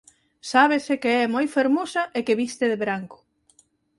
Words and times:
Sábese 0.51 0.93
que 1.01 1.11
é 1.23 1.25
moi 1.35 1.45
fermosa 1.55 2.01
e 2.17 2.19
que 2.25 2.37
viste 2.41 2.65
de 2.71 2.77
branco. 2.83 3.17